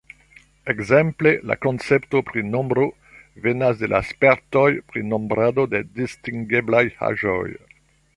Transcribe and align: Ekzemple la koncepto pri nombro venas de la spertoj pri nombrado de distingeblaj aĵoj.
Ekzemple 0.73 1.33
la 1.49 1.57
koncepto 1.65 2.21
pri 2.29 2.43
nombro 2.53 2.85
venas 3.43 3.77
de 3.83 3.89
la 3.93 3.99
spertoj 4.13 4.67
pri 4.93 5.03
nombrado 5.11 5.67
de 5.75 5.83
distingeblaj 6.01 6.83
aĵoj. 7.11 7.47